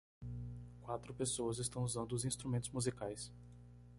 Quatro 0.81 1.13
pessoas 1.13 1.59
estão 1.59 1.83
usando 1.83 2.13
os 2.13 2.25
instrumentos 2.25 2.71
musicais. 2.71 3.31